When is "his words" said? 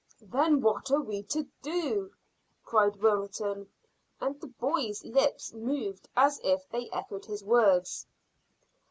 7.25-8.07